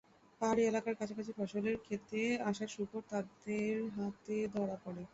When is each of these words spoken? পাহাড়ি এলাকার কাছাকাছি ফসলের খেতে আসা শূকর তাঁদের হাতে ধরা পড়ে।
পাহাড়ি 0.41 0.61
এলাকার 0.65 0.95
কাছাকাছি 0.99 1.31
ফসলের 1.37 1.75
খেতে 1.85 2.19
আসা 2.49 2.65
শূকর 2.67 3.01
তাঁদের 3.11 3.75
হাতে 3.95 4.35
ধরা 4.53 4.77
পড়ে। 4.83 5.03